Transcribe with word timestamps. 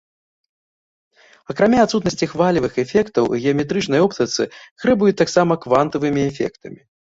Акрамя 1.53 1.79
адсутнасці 1.87 2.29
хвалевых 2.33 2.73
эфектаў, 2.85 3.23
у 3.29 3.35
геаметрычнай 3.45 4.01
оптыцы 4.09 4.51
грэбуюць 4.81 5.15
таксама 5.25 5.63
квантавымі 5.67 6.21
эфектамі. 6.35 6.79